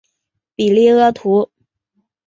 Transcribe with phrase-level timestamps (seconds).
[0.55, 1.51] 比里阿图。